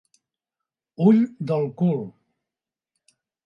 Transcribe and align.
Ull 1.05 1.21
del 1.51 1.69
cul. 1.83 2.03